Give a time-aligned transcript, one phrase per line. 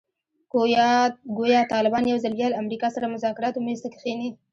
[1.37, 4.29] ګویا طالبان یو ځل بیا له امریکا سره مذاکراتو میز ته کښېني.